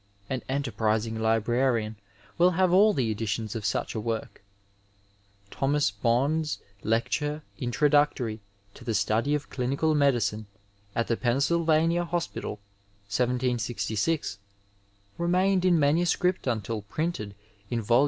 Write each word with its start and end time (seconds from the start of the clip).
An 0.31 0.41
enterprising 0.49 1.19
librarian 1.19 1.95
will 2.39 2.49
have 2.57 2.73
all 2.73 2.91
the 2.91 3.11
editions 3.11 3.55
of 3.55 3.63
such 3.63 3.93
a 3.93 3.99
work. 3.99 4.41
Thomas 5.51 5.91
Bond's 5.91 6.57
Lecture 6.81 7.43
Introductory 7.59 8.41
to 8.73 8.83
the 8.83 8.95
Study 8.95 9.35
of 9.35 9.51
Clinical 9.51 9.93
Medicine 9.93 10.47
at 10.95 11.07
tike 11.07 11.21
Pennsf^nia 11.21 12.07
Hospital, 12.07 12.53
1766, 13.13 14.39
remained 15.19 15.63
in 15.63 15.77
manuscript 15.79 16.47
until 16.47 16.81
printed 16.81 17.35
in 17.69 17.79
Vol. 17.83 17.99